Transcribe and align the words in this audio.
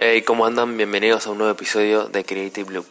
Hey, 0.00 0.22
¿cómo 0.22 0.46
andan? 0.46 0.76
Bienvenidos 0.76 1.26
a 1.26 1.30
un 1.30 1.38
nuevo 1.38 1.52
episodio 1.52 2.06
de 2.08 2.24
Creative 2.24 2.72
Loop. 2.72 2.86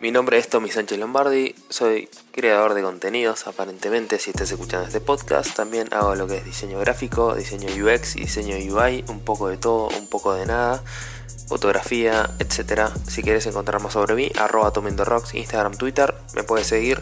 Mi 0.00 0.10
nombre 0.10 0.38
es 0.38 0.48
Tommy 0.48 0.70
Sánchez 0.70 0.98
Lombardi, 0.98 1.54
soy 1.68 2.08
creador 2.32 2.74
de 2.74 2.82
contenidos, 2.82 3.46
aparentemente 3.46 4.18
si 4.18 4.30
estás 4.30 4.50
escuchando 4.50 4.86
este 4.86 5.00
podcast, 5.00 5.54
también 5.56 5.88
hago 5.92 6.14
lo 6.14 6.26
que 6.26 6.36
es 6.36 6.44
diseño 6.44 6.78
gráfico, 6.78 7.34
diseño 7.34 7.68
UX 7.68 8.14
diseño 8.14 8.56
UI, 8.56 9.04
un 9.08 9.20
poco 9.20 9.48
de 9.48 9.56
todo, 9.56 9.88
un 9.98 10.06
poco 10.08 10.34
de 10.34 10.46
nada, 10.46 10.82
fotografía, 11.48 12.30
etc. 12.38 12.90
Si 13.08 13.22
quieres 13.22 13.46
encontrar 13.46 13.82
más 13.82 13.94
sobre 13.94 14.14
mí, 14.14 14.30
arroba 14.38 14.72
Rocks, 14.72 15.34
Instagram, 15.34 15.76
Twitter, 15.76 16.14
me 16.34 16.42
puedes 16.42 16.66
seguir 16.66 17.00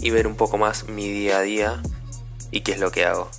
y 0.00 0.10
ver 0.10 0.26
un 0.26 0.36
poco 0.36 0.58
más 0.58 0.88
mi 0.88 1.08
día 1.08 1.38
a 1.38 1.42
día 1.42 1.82
y 2.50 2.62
qué 2.62 2.72
es 2.72 2.78
lo 2.78 2.90
que 2.90 3.04
hago. 3.04 3.30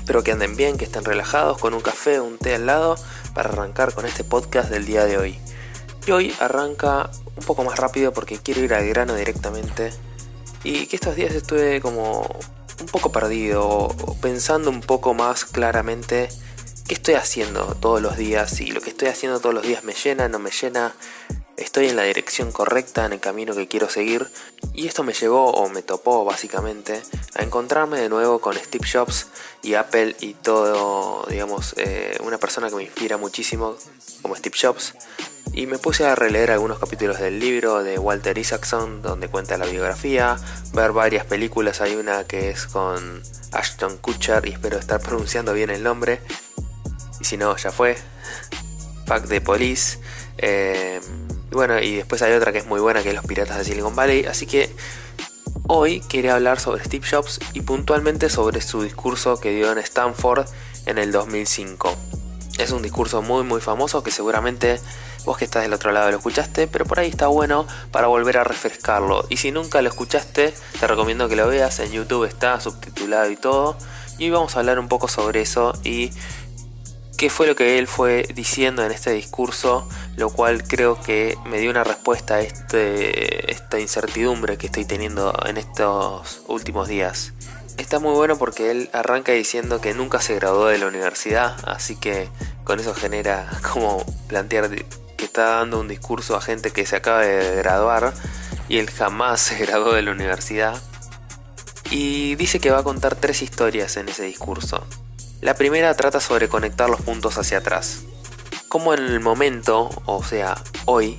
Espero 0.00 0.24
que 0.24 0.32
anden 0.32 0.56
bien, 0.56 0.78
que 0.78 0.86
estén 0.86 1.04
relajados 1.04 1.58
con 1.58 1.74
un 1.74 1.82
café, 1.82 2.20
un 2.20 2.38
té 2.38 2.54
al 2.54 2.64
lado 2.64 2.96
para 3.34 3.50
arrancar 3.50 3.92
con 3.92 4.06
este 4.06 4.24
podcast 4.24 4.70
del 4.70 4.86
día 4.86 5.04
de 5.04 5.18
hoy. 5.18 5.38
Y 6.06 6.10
hoy 6.10 6.34
arranca 6.40 7.10
un 7.36 7.44
poco 7.44 7.64
más 7.64 7.78
rápido 7.78 8.10
porque 8.12 8.38
quiero 8.38 8.62
ir 8.62 8.72
al 8.72 8.88
grano 8.88 9.14
directamente. 9.14 9.92
Y 10.64 10.86
que 10.86 10.96
estos 10.96 11.16
días 11.16 11.34
estuve 11.34 11.82
como 11.82 12.22
un 12.80 12.86
poco 12.86 13.12
perdido, 13.12 13.94
pensando 14.22 14.70
un 14.70 14.80
poco 14.80 15.12
más 15.12 15.44
claramente 15.44 16.30
qué 16.88 16.94
estoy 16.94 17.14
haciendo 17.14 17.76
todos 17.78 18.00
los 18.00 18.16
días, 18.16 18.50
si 18.50 18.72
lo 18.72 18.80
que 18.80 18.90
estoy 18.90 19.08
haciendo 19.08 19.38
todos 19.38 19.54
los 19.54 19.64
días 19.64 19.84
me 19.84 19.92
llena, 19.92 20.28
no 20.28 20.38
me 20.38 20.50
llena, 20.50 20.94
estoy 21.60 21.88
en 21.88 21.96
la 21.96 22.02
dirección 22.02 22.50
correcta, 22.52 23.06
en 23.06 23.12
el 23.12 23.20
camino 23.20 23.54
que 23.54 23.68
quiero 23.68 23.88
seguir. 23.88 24.26
Y 24.72 24.86
esto 24.86 25.04
me 25.04 25.12
llevó 25.12 25.50
o 25.52 25.68
me 25.68 25.82
topó 25.82 26.24
básicamente 26.24 27.02
a 27.34 27.42
encontrarme 27.42 28.00
de 28.00 28.08
nuevo 28.08 28.40
con 28.40 28.56
Steve 28.56 28.86
Jobs 28.90 29.28
y 29.62 29.74
Apple 29.74 30.16
y 30.20 30.34
todo, 30.34 31.26
digamos, 31.28 31.74
eh, 31.76 32.18
una 32.24 32.38
persona 32.38 32.68
que 32.68 32.76
me 32.76 32.82
inspira 32.82 33.16
muchísimo 33.18 33.76
como 34.22 34.34
Steve 34.34 34.56
Jobs. 34.60 34.94
Y 35.52 35.66
me 35.66 35.78
puse 35.78 36.06
a 36.06 36.14
releer 36.14 36.52
algunos 36.52 36.78
capítulos 36.78 37.18
del 37.18 37.40
libro 37.40 37.82
de 37.82 37.98
Walter 37.98 38.38
Isaacson 38.38 39.02
donde 39.02 39.28
cuenta 39.28 39.58
la 39.58 39.66
biografía, 39.66 40.38
ver 40.72 40.92
varias 40.92 41.26
películas, 41.26 41.80
hay 41.80 41.96
una 41.96 42.24
que 42.24 42.50
es 42.50 42.66
con 42.66 43.22
Ashton 43.52 43.98
Kutcher 43.98 44.46
y 44.46 44.52
espero 44.52 44.78
estar 44.78 45.00
pronunciando 45.02 45.52
bien 45.52 45.70
el 45.70 45.82
nombre. 45.82 46.20
Y 47.20 47.24
si 47.24 47.36
no, 47.36 47.56
ya 47.56 47.70
fue. 47.70 47.98
Pack 49.06 49.26
de 49.26 49.40
Police. 49.40 49.98
Eh, 50.38 51.00
y 51.50 51.54
bueno, 51.54 51.80
y 51.80 51.96
después 51.96 52.22
hay 52.22 52.32
otra 52.32 52.52
que 52.52 52.58
es 52.58 52.66
muy 52.66 52.80
buena, 52.80 53.02
que 53.02 53.08
es 53.10 53.14
Los 53.14 53.24
Piratas 53.24 53.58
de 53.58 53.64
Silicon 53.64 53.96
Valley. 53.96 54.24
Así 54.26 54.46
que 54.46 54.74
hoy 55.66 56.00
quería 56.00 56.34
hablar 56.34 56.60
sobre 56.60 56.84
Steve 56.84 57.06
Jobs 57.08 57.40
y 57.54 57.62
puntualmente 57.62 58.28
sobre 58.28 58.60
su 58.60 58.82
discurso 58.82 59.38
que 59.40 59.50
dio 59.50 59.72
en 59.72 59.78
Stanford 59.78 60.46
en 60.86 60.98
el 60.98 61.12
2005. 61.12 61.96
Es 62.58 62.70
un 62.72 62.82
discurso 62.82 63.22
muy 63.22 63.42
muy 63.42 63.60
famoso 63.60 64.02
que 64.02 64.10
seguramente 64.10 64.78
vos 65.24 65.38
que 65.38 65.44
estás 65.44 65.62
del 65.62 65.72
otro 65.72 65.92
lado 65.92 66.10
lo 66.10 66.18
escuchaste, 66.18 66.66
pero 66.66 66.84
por 66.84 67.00
ahí 67.00 67.08
está 67.08 67.26
bueno 67.26 67.66
para 67.90 68.06
volver 68.06 68.38
a 68.38 68.44
refrescarlo. 68.44 69.24
Y 69.28 69.38
si 69.38 69.50
nunca 69.50 69.82
lo 69.82 69.88
escuchaste, 69.88 70.54
te 70.78 70.86
recomiendo 70.86 71.28
que 71.28 71.36
lo 71.36 71.48
veas, 71.48 71.78
en 71.80 71.90
YouTube 71.92 72.24
está 72.24 72.60
subtitulado 72.60 73.30
y 73.30 73.36
todo. 73.36 73.76
Y 74.18 74.30
vamos 74.30 74.54
a 74.54 74.60
hablar 74.60 74.78
un 74.78 74.88
poco 74.88 75.08
sobre 75.08 75.40
eso 75.40 75.72
y 75.82 76.10
qué 77.20 77.28
fue 77.28 77.46
lo 77.46 77.54
que 77.54 77.78
él 77.78 77.86
fue 77.86 78.26
diciendo 78.34 78.82
en 78.82 78.92
este 78.92 79.10
discurso, 79.10 79.86
lo 80.16 80.30
cual 80.30 80.66
creo 80.66 80.98
que 80.98 81.36
me 81.44 81.58
dio 81.58 81.68
una 81.68 81.84
respuesta 81.84 82.36
a 82.36 82.40
este, 82.40 83.52
esta 83.52 83.78
incertidumbre 83.78 84.56
que 84.56 84.68
estoy 84.68 84.86
teniendo 84.86 85.34
en 85.44 85.58
estos 85.58 86.40
últimos 86.46 86.88
días. 86.88 87.34
Está 87.76 87.98
muy 87.98 88.14
bueno 88.14 88.38
porque 88.38 88.70
él 88.70 88.88
arranca 88.94 89.32
diciendo 89.32 89.82
que 89.82 89.92
nunca 89.92 90.22
se 90.22 90.34
graduó 90.34 90.68
de 90.68 90.78
la 90.78 90.86
universidad, 90.86 91.58
así 91.68 91.94
que 91.94 92.30
con 92.64 92.80
eso 92.80 92.94
genera 92.94 93.50
como 93.70 94.02
plantear 94.26 94.70
que 94.70 95.24
está 95.26 95.56
dando 95.56 95.78
un 95.78 95.88
discurso 95.88 96.36
a 96.36 96.40
gente 96.40 96.70
que 96.70 96.86
se 96.86 96.96
acaba 96.96 97.20
de 97.20 97.56
graduar 97.56 98.14
y 98.66 98.78
él 98.78 98.88
jamás 98.90 99.40
se 99.42 99.58
graduó 99.58 99.92
de 99.92 100.00
la 100.00 100.12
universidad. 100.12 100.80
Y 101.90 102.34
dice 102.36 102.60
que 102.60 102.70
va 102.70 102.78
a 102.78 102.82
contar 102.82 103.14
tres 103.14 103.42
historias 103.42 103.98
en 103.98 104.08
ese 104.08 104.22
discurso. 104.22 104.86
La 105.40 105.54
primera 105.54 105.94
trata 105.94 106.20
sobre 106.20 106.50
conectar 106.50 106.90
los 106.90 107.00
puntos 107.00 107.38
hacia 107.38 107.58
atrás. 107.58 108.02
Como 108.68 108.92
en 108.92 109.06
el 109.06 109.20
momento, 109.20 109.88
o 110.04 110.22
sea, 110.22 110.62
hoy, 110.84 111.18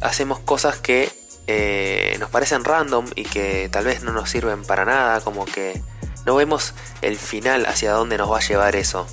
hacemos 0.00 0.40
cosas 0.40 0.78
que 0.78 1.12
eh, 1.46 2.16
nos 2.18 2.28
parecen 2.28 2.64
random 2.64 3.06
y 3.14 3.22
que 3.22 3.68
tal 3.70 3.84
vez 3.84 4.02
no 4.02 4.12
nos 4.12 4.30
sirven 4.30 4.64
para 4.64 4.84
nada, 4.84 5.20
como 5.20 5.44
que 5.44 5.80
no 6.24 6.34
vemos 6.34 6.74
el 7.02 7.16
final 7.16 7.66
hacia 7.66 7.92
dónde 7.92 8.18
nos 8.18 8.32
va 8.32 8.38
a 8.38 8.40
llevar 8.40 8.74
eso. 8.74 9.06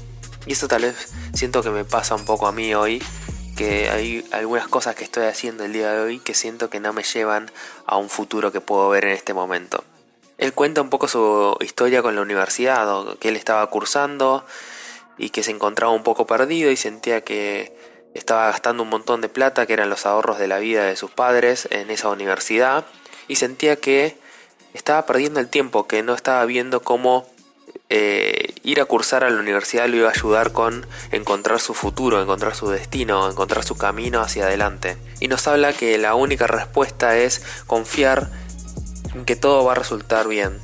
Y 0.48 0.54
eso 0.54 0.68
tal 0.68 0.82
vez 0.82 1.10
siento 1.36 1.62
que 1.62 1.70
me 1.70 1.86
pasa 1.86 2.16
un 2.16 2.26
poco 2.26 2.48
a 2.48 2.52
mí 2.52 2.74
hoy, 2.74 3.04
que 3.56 3.92
hay 3.92 4.28
algunas 4.32 4.68
cosas 4.68 4.96
que 4.96 5.04
estoy 5.04 5.28
haciendo 5.28 5.64
el 5.64 5.74
día 5.74 5.92
de 5.92 6.02
hoy 6.02 6.20
que 6.20 6.34
siento 6.34 6.72
que 6.72 6.80
no 6.80 6.92
me 6.92 7.04
llevan 7.04 7.52
a 7.86 7.98
un 7.98 8.10
futuro 8.10 8.52
que 8.52 8.62
puedo 8.62 8.90
ver 8.90 9.06
en 9.06 9.12
este 9.12 9.36
momento. 9.36 9.84
Él 10.38 10.54
cuenta 10.54 10.82
un 10.82 10.90
poco 10.90 11.08
su 11.08 11.56
historia 11.62 12.02
con 12.02 12.16
la 12.16 12.22
universidad, 12.22 13.18
que 13.18 13.30
él 13.30 13.36
estaba 13.36 13.66
cursando 13.68 14.46
y 15.18 15.30
que 15.30 15.44
se 15.44 15.52
encontraba 15.52 15.94
un 15.94 16.04
poco 16.04 16.26
perdido 16.26 16.72
y 16.72 16.78
sentía 16.78 17.22
que 17.22 17.76
estaba 18.14 18.48
gastando 18.48 18.84
un 18.84 18.90
montón 18.90 19.22
de 19.22 19.30
plata, 19.30 19.66
que 19.66 19.74
eran 19.74 19.90
los 19.90 20.06
ahorros 20.06 20.40
de 20.40 20.48
la 20.48 20.60
vida 20.60 20.84
de 20.86 20.96
sus 20.96 21.12
padres 21.12 21.68
en 21.72 21.90
esa 21.90 22.10
universidad, 22.10 22.86
y 23.28 23.36
sentía 23.36 23.76
que 23.76 24.18
estaba 24.74 25.06
perdiendo 25.06 25.40
el 25.40 25.48
tiempo, 25.48 25.88
que 25.88 26.04
no 26.04 26.14
estaba 26.14 26.46
viendo 26.46 26.82
cómo 26.82 27.28
eh, 27.90 28.56
ir 28.64 28.82
a 28.82 28.86
cursar 28.86 29.24
a 29.24 29.30
la 29.30 29.40
universidad 29.40 29.88
lo 29.88 29.98
iba 29.98 30.08
a 30.08 30.12
ayudar 30.12 30.52
con 30.52 30.86
encontrar 31.12 31.60
su 31.60 31.74
futuro, 31.74 32.22
encontrar 32.22 32.56
su 32.56 32.70
destino, 32.70 33.30
encontrar 33.30 33.64
su 33.64 33.78
camino 33.78 34.22
hacia 34.22 34.46
adelante. 34.46 34.98
Y 35.20 35.28
nos 35.28 35.48
habla 35.48 35.74
que 35.74 35.98
la 35.98 36.16
única 36.16 36.48
respuesta 36.48 37.18
es 37.18 37.44
confiar 37.68 38.32
que 39.25 39.35
todo 39.35 39.63
va 39.63 39.74
a 39.74 39.75
resultar 39.75 40.28
bien. 40.28 40.59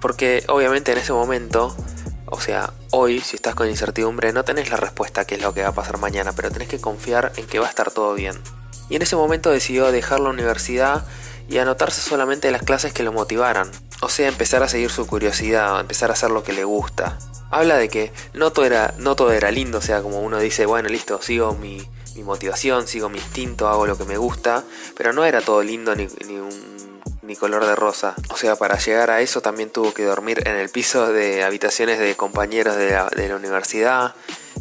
Porque 0.00 0.44
obviamente 0.48 0.92
en 0.92 0.98
ese 0.98 1.12
momento, 1.12 1.76
o 2.26 2.40
sea, 2.40 2.72
hoy 2.90 3.20
si 3.20 3.36
estás 3.36 3.54
con 3.54 3.68
incertidumbre 3.68 4.32
no 4.32 4.44
tenés 4.44 4.70
la 4.70 4.76
respuesta 4.76 5.22
a 5.22 5.24
qué 5.24 5.36
es 5.36 5.42
lo 5.42 5.54
que 5.54 5.62
va 5.62 5.68
a 5.68 5.74
pasar 5.74 5.98
mañana, 5.98 6.32
pero 6.32 6.50
tenés 6.50 6.68
que 6.68 6.80
confiar 6.80 7.32
en 7.36 7.46
que 7.46 7.58
va 7.58 7.66
a 7.66 7.70
estar 7.70 7.90
todo 7.90 8.14
bien. 8.14 8.36
Y 8.88 8.96
en 8.96 9.02
ese 9.02 9.16
momento 9.16 9.50
decidió 9.50 9.92
dejar 9.92 10.20
la 10.20 10.30
universidad 10.30 11.06
y 11.48 11.58
anotarse 11.58 12.00
solamente 12.00 12.48
en 12.48 12.52
las 12.52 12.62
clases 12.62 12.92
que 12.92 13.02
lo 13.02 13.12
motivaran. 13.12 13.70
O 14.02 14.08
sea, 14.08 14.28
empezar 14.28 14.62
a 14.62 14.68
seguir 14.68 14.90
su 14.90 15.06
curiosidad, 15.06 15.80
empezar 15.80 16.10
a 16.10 16.14
hacer 16.14 16.30
lo 16.30 16.42
que 16.42 16.52
le 16.52 16.64
gusta. 16.64 17.18
Habla 17.50 17.76
de 17.76 17.88
que 17.88 18.12
no 18.34 18.52
todo 18.52 18.64
era, 18.64 18.94
no 18.98 19.16
todo 19.16 19.32
era 19.32 19.50
lindo, 19.50 19.78
o 19.78 19.82
sea, 19.82 20.02
como 20.02 20.20
uno 20.20 20.38
dice, 20.38 20.66
bueno, 20.66 20.88
listo, 20.88 21.20
sigo 21.20 21.52
mi, 21.54 21.86
mi 22.14 22.22
motivación, 22.22 22.86
sigo 22.86 23.08
mi 23.08 23.18
instinto, 23.18 23.68
hago 23.68 23.86
lo 23.86 23.98
que 23.98 24.04
me 24.04 24.16
gusta, 24.16 24.64
pero 24.96 25.12
no 25.12 25.24
era 25.24 25.40
todo 25.40 25.62
lindo 25.62 25.94
ni, 25.94 26.06
ni 26.26 26.36
un 26.36 26.79
ni 27.22 27.36
color 27.36 27.66
de 27.66 27.76
rosa. 27.76 28.14
O 28.30 28.36
sea, 28.36 28.56
para 28.56 28.78
llegar 28.78 29.10
a 29.10 29.20
eso 29.20 29.40
también 29.40 29.70
tuvo 29.70 29.92
que 29.92 30.04
dormir 30.04 30.42
en 30.46 30.56
el 30.56 30.68
piso 30.68 31.12
de 31.12 31.44
habitaciones 31.44 31.98
de 31.98 32.14
compañeros 32.16 32.76
de 32.76 32.90
la, 32.90 33.36
universidad, 33.36 34.14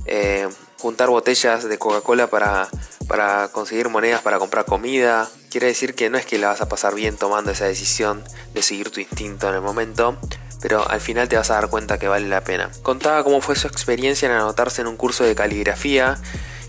eh, 0.06 0.48
juntar 0.78 1.10
botellas 1.10 1.64
de 1.64 1.78
Coca-Cola 1.78 2.28
para, 2.28 2.70
para 3.08 3.50
conseguir 3.50 3.90
monedas 3.90 4.22
para 4.22 4.40
comprar 4.40 4.66
comida. 4.66 5.30
Quiere 5.50 5.68
decir 5.68 5.96
que 5.96 6.10
no 6.10 6.18
es 6.18 6.26
que 6.26 6.38
la 6.38 6.50
vas 6.50 6.62
a 6.62 6.70
pasar 6.70 6.96
bien 6.96 7.18
tomando 7.18 7.52
esa 7.52 7.66
decisión 7.66 8.24
de 8.54 8.62
seguir 8.62 8.92
tu 8.92 9.00
instinto 9.00 9.50
en 9.50 9.56
el 9.56 9.62
momento, 9.62 10.18
pero 10.62 10.88
al 10.88 11.02
final 11.02 11.28
te 11.28 11.38
vas 11.38 11.50
a 11.52 11.56
dar 11.56 11.70
cuenta 11.70 11.98
que 11.98 12.08
vale 12.08 12.28
la 12.28 12.44
pena. 12.44 12.70
Contaba 12.84 13.24
cómo 13.24 13.42
fue 13.42 13.56
su 13.56 13.68
experiencia 13.68 14.28
en 14.28 14.36
anotarse 14.36 14.82
en 14.82 14.88
un 14.88 14.98
curso 14.98 15.24
de 15.24 15.36
caligrafía 15.36 16.18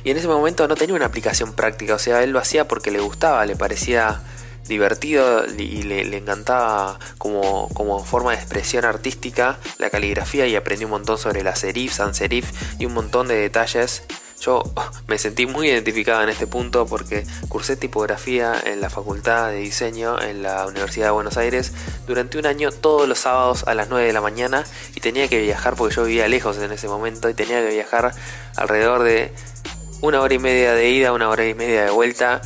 y 0.03 0.11
en 0.11 0.17
ese 0.17 0.29
momento 0.29 0.67
no 0.67 0.77
tenía 0.77 0.95
una 0.95 1.07
aplicación 1.07 1.53
práctica, 1.53 1.95
o 1.95 1.99
sea, 1.99 2.23
él 2.23 2.31
lo 2.31 2.39
hacía 2.39 2.67
porque 2.67 2.91
le 2.91 3.01
gustaba, 3.01 3.45
le 3.45 3.55
parecía 3.55 4.23
divertido 4.69 5.47
y 5.47 5.83
le, 5.83 6.17
encantaba 6.17 6.99
como, 7.19 7.69
como, 7.75 8.05
forma 8.05 8.33
de 8.33 8.37
expresión 8.37 8.85
artística 8.85 9.59
la 9.79 9.91
caligrafía 9.91 10.47
y 10.47 10.57
aprendí 10.57 10.85
un 10.85 10.93
montón 10.93 11.19
sobre 11.19 11.43
la 11.43 11.57
serif, 11.57 11.93
sans 11.93 12.17
serif 12.17 12.51
y 12.79 12.87
un 12.87 12.95
montón 12.95 13.29
de 13.29 13.37
detalles. 13.37 14.03
Yo 14.41 14.63
me 15.07 15.19
sentí 15.19 15.45
muy 15.45 15.69
identificado 15.69 16.23
en 16.23 16.31
este 16.31 16.47
punto 16.47 16.87
porque 16.87 17.27
cursé 17.49 17.77
tipografía 17.77 18.55
en 18.65 18.81
la 18.81 18.89
Facultad 18.89 19.51
de 19.51 19.57
Diseño 19.57 20.19
en 20.19 20.43
la 20.43 20.67
Universidad 20.67 21.07
de 21.07 21.11
Buenos 21.11 21.37
Aires 21.37 21.73
durante 22.07 22.39
un 22.39 22.47
año 22.47 22.73
todos 22.73 23.07
los 23.07 23.19
sábados 23.19 23.65
a 23.67 23.75
las 23.75 23.91
9 23.91 24.07
de 24.07 24.13
la 24.15 24.23
mañana 24.23 24.65
y 24.95 25.01
tenía 25.01 25.29
que 25.29 25.43
viajar 25.43 25.75
porque 25.77 25.95
yo 25.95 26.05
vivía 26.05 26.27
lejos 26.27 26.57
en 26.57 26.73
ese 26.73 26.89
momento 26.89 27.29
y 27.29 27.35
tenía 27.35 27.61
que 27.61 27.75
viajar 27.75 28.15
alrededor 28.57 29.03
de 29.03 29.35
una 30.01 30.23
hora 30.23 30.33
y 30.33 30.39
media 30.39 30.73
de 30.73 30.89
ida, 30.89 31.13
una 31.13 31.29
hora 31.29 31.47
y 31.47 31.53
media 31.53 31.85
de 31.85 31.91
vuelta 31.91 32.41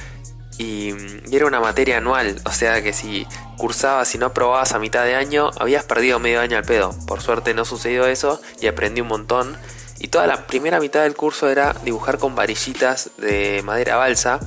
y, 0.59 0.95
era 1.33 1.47
una 1.47 1.59
materia 1.59 1.99
anual, 1.99 2.41
o 2.45 2.53
sea 2.53 2.83
que 2.83 2.93
si 2.93 3.27
cursabas 3.57 4.15
y 4.15 4.19
no 4.19 4.27
aprobabas 4.27 4.73
a 4.73 4.79
mitad 4.79 5.05
de 5.05 5.17
año, 5.17 5.51
habías 5.59 5.85
perdido 5.85 6.21
medio 6.21 6.41
año 6.41 6.57
al 6.57 6.65
pedo. 6.65 6.95
Por 7.07 7.23
suerte 7.23 7.55
no 7.55 7.65
sucedió 7.65 8.07
eso 8.07 8.41
y 8.61 8.69
aprendí 8.69 9.01
un 9.01 9.09
montón. 9.09 9.57
Y 9.99 10.09
toda 10.09 10.27
la 10.27 10.47
primera 10.47 10.81
mitad 10.81 11.03
del 11.03 11.17
curso 11.17 11.49
era 11.49 11.75
dibujar 11.83 12.19
con 12.19 12.35
varillitas 12.37 13.11
de 13.19 13.63
madera 13.65 13.97
balsa 13.97 14.39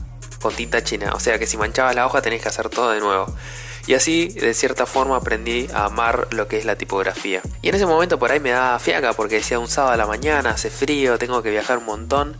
con 0.41 0.55
tinta 0.55 0.83
china. 0.83 1.11
O 1.13 1.19
sea 1.19 1.39
que 1.39 1.47
si 1.47 1.57
manchabas 1.57 1.95
la 1.95 2.05
hoja 2.05 2.21
tenés 2.21 2.41
que 2.41 2.49
hacer 2.49 2.69
todo 2.69 2.91
de 2.91 2.99
nuevo. 2.99 3.25
Y 3.87 3.93
así, 3.93 4.27
de 4.27 4.53
cierta 4.53 4.85
forma, 4.85 5.15
aprendí 5.15 5.67
a 5.73 5.85
amar 5.85 6.27
lo 6.31 6.47
que 6.47 6.57
es 6.57 6.65
la 6.65 6.75
tipografía. 6.75 7.41
Y 7.61 7.69
en 7.69 7.75
ese 7.75 7.85
momento 7.85 8.19
por 8.19 8.31
ahí 8.31 8.39
me 8.39 8.51
daba 8.51 8.77
fiaca 8.79 9.13
porque 9.13 9.35
decía 9.35 9.59
un 9.59 9.69
sábado 9.69 9.93
a 9.93 9.97
la 9.97 10.05
mañana, 10.05 10.51
hace 10.51 10.69
frío, 10.69 11.17
tengo 11.17 11.41
que 11.41 11.51
viajar 11.51 11.77
un 11.77 11.85
montón. 11.85 12.37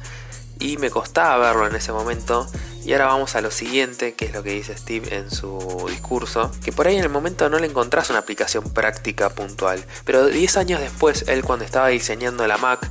Y 0.60 0.78
me 0.78 0.90
costaba 0.90 1.38
verlo 1.38 1.68
en 1.68 1.76
ese 1.76 1.92
momento. 1.92 2.48
Y 2.88 2.94
ahora 2.94 3.08
vamos 3.08 3.36
a 3.36 3.42
lo 3.42 3.52
siguiente, 3.52 4.14
que 4.14 4.24
es 4.24 4.34
lo 4.34 4.44
que 4.44 4.52
dice 4.52 4.78
Steve 4.78 5.14
en 5.14 5.30
su 5.30 5.88
discurso, 5.90 6.50
que 6.64 6.72
por 6.72 6.88
ahí 6.88 6.96
en 6.96 7.04
el 7.04 7.10
momento 7.10 7.50
no 7.50 7.60
le 7.60 7.68
encontrás 7.68 8.10
una 8.10 8.20
aplicación 8.20 8.64
práctica 8.64 9.30
puntual, 9.30 9.84
pero 10.06 10.26
10 10.26 10.56
años 10.56 10.80
después, 10.80 11.26
él 11.28 11.44
cuando 11.44 11.66
estaba 11.66 11.90
diseñando 11.90 12.48
la 12.48 12.58
Mac 12.58 12.90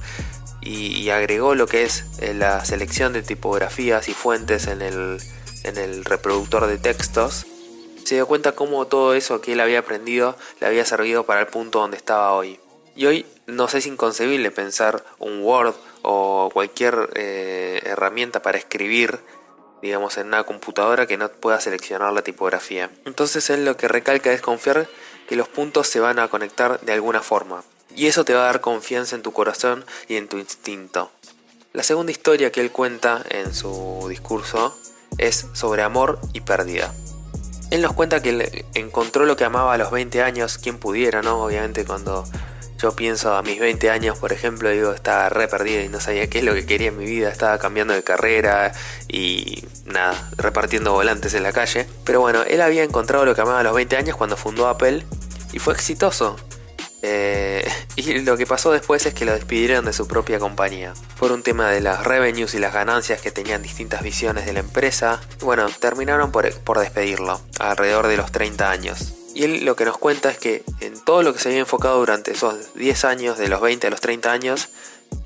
y, 0.60 1.08
agregó 1.08 1.54
lo 1.54 1.66
que 1.66 1.84
es 1.84 2.04
eh, 2.18 2.34
la 2.34 2.62
selección 2.66 3.14
de 3.14 3.22
tipografías 3.22 4.10
y 4.10 4.12
fuentes 4.12 4.66
en 4.66 4.82
el, 4.82 5.18
en 5.64 5.78
el 5.78 6.04
reproductor 6.04 6.66
de 6.66 6.76
textos, 6.76 7.46
se 8.04 8.16
dio 8.16 8.26
cuenta 8.26 8.52
cómo 8.52 8.86
todo 8.88 9.14
eso 9.14 9.40
que 9.40 9.54
él 9.54 9.60
había 9.60 9.78
aprendido 9.78 10.36
le 10.60 10.66
había 10.66 10.84
servido 10.84 11.24
para 11.24 11.40
el 11.40 11.46
punto 11.46 11.78
donde 11.78 11.96
estaba 11.96 12.34
hoy. 12.34 12.60
Y 12.94 13.06
hoy 13.06 13.24
nos 13.46 13.74
es 13.74 13.86
inconcebible 13.86 14.50
pensar 14.50 15.02
un 15.18 15.42
Word 15.42 15.74
o 16.02 16.50
cualquier 16.52 17.10
eh, 17.14 17.80
herramienta 17.84 18.42
para 18.42 18.58
escribir, 18.58 19.20
digamos, 19.82 20.16
en 20.18 20.28
una 20.28 20.44
computadora 20.44 21.06
que 21.06 21.16
no 21.16 21.28
pueda 21.28 21.60
seleccionar 21.60 22.12
la 22.12 22.22
tipografía. 22.22 22.90
Entonces 23.04 23.50
él 23.50 23.64
lo 23.64 23.76
que 23.76 23.88
recalca 23.88 24.32
es 24.32 24.40
confiar 24.40 24.88
que 25.28 25.36
los 25.36 25.48
puntos 25.48 25.88
se 25.88 26.00
van 26.00 26.18
a 26.18 26.28
conectar 26.28 26.80
de 26.80 26.92
alguna 26.92 27.22
forma. 27.22 27.64
Y 27.94 28.06
eso 28.06 28.24
te 28.24 28.34
va 28.34 28.42
a 28.42 28.46
dar 28.46 28.60
confianza 28.60 29.16
en 29.16 29.22
tu 29.22 29.32
corazón 29.32 29.84
y 30.08 30.16
en 30.16 30.28
tu 30.28 30.38
instinto. 30.38 31.10
La 31.72 31.82
segunda 31.82 32.12
historia 32.12 32.52
que 32.52 32.60
él 32.60 32.70
cuenta 32.70 33.22
en 33.30 33.54
su 33.54 34.06
discurso 34.08 34.78
es 35.18 35.46
sobre 35.52 35.82
amor 35.82 36.18
y 36.32 36.40
pérdida. 36.40 36.94
Él 37.70 37.82
nos 37.82 37.92
cuenta 37.94 38.22
que 38.22 38.64
encontró 38.74 39.26
lo 39.26 39.36
que 39.36 39.44
amaba 39.44 39.74
a 39.74 39.78
los 39.78 39.90
20 39.90 40.22
años, 40.22 40.58
quien 40.58 40.78
pudiera, 40.78 41.22
¿no? 41.22 41.44
Obviamente 41.44 41.84
cuando 41.84 42.24
yo 42.78 42.94
pienso 42.94 43.34
a 43.34 43.42
mis 43.42 43.58
20 43.58 43.90
años, 43.90 44.18
por 44.18 44.32
ejemplo, 44.32 44.68
digo, 44.68 44.92
estaba 44.92 45.28
re 45.28 45.48
perdido 45.48 45.82
y 45.82 45.88
no 45.88 46.00
sabía 46.00 46.28
qué 46.28 46.38
es 46.38 46.44
lo 46.44 46.54
que 46.54 46.66
quería 46.66 46.88
en 46.88 46.98
mi 46.98 47.06
vida, 47.06 47.30
estaba 47.30 47.58
cambiando 47.58 47.94
de 47.94 48.02
carrera 48.02 48.72
y 49.08 49.64
nada, 49.86 50.30
repartiendo 50.36 50.92
volantes 50.92 51.34
en 51.34 51.42
la 51.42 51.52
calle. 51.52 51.86
Pero 52.04 52.20
bueno, 52.20 52.42
él 52.42 52.60
había 52.60 52.84
encontrado 52.84 53.24
lo 53.24 53.34
que 53.34 53.40
amaba 53.40 53.60
a 53.60 53.62
los 53.62 53.74
20 53.74 53.96
años 53.96 54.16
cuando 54.16 54.36
fundó 54.36 54.68
Apple 54.68 55.04
y 55.52 55.58
fue 55.58 55.74
exitoso. 55.74 56.36
Eh, 57.08 57.64
y 57.96 58.18
lo 58.20 58.36
que 58.36 58.46
pasó 58.46 58.72
después 58.72 59.06
es 59.06 59.14
que 59.14 59.24
lo 59.24 59.32
despidieron 59.32 59.84
de 59.84 59.92
su 59.92 60.08
propia 60.08 60.40
compañía. 60.40 60.92
Por 61.18 61.30
un 61.30 61.44
tema 61.44 61.70
de 61.70 61.80
las 61.80 62.04
revenues 62.04 62.54
y 62.54 62.58
las 62.58 62.74
ganancias 62.74 63.20
que 63.20 63.30
tenían 63.30 63.62
distintas 63.62 64.02
visiones 64.02 64.44
de 64.44 64.52
la 64.52 64.60
empresa. 64.60 65.20
Bueno, 65.40 65.68
terminaron 65.78 66.32
por, 66.32 66.52
por 66.60 66.80
despedirlo, 66.80 67.40
alrededor 67.60 68.08
de 68.08 68.16
los 68.16 68.32
30 68.32 68.70
años. 68.70 69.14
Y 69.34 69.44
él 69.44 69.64
lo 69.64 69.76
que 69.76 69.84
nos 69.84 69.98
cuenta 69.98 70.30
es 70.30 70.38
que 70.38 70.64
en 70.80 70.98
todo 70.98 71.22
lo 71.22 71.32
que 71.32 71.38
se 71.38 71.50
había 71.50 71.60
enfocado 71.60 71.98
durante 71.98 72.32
esos 72.32 72.74
10 72.74 73.04
años, 73.04 73.38
de 73.38 73.48
los 73.48 73.60
20 73.60 73.86
a 73.86 73.90
los 73.90 74.00
30 74.00 74.32
años, 74.32 74.70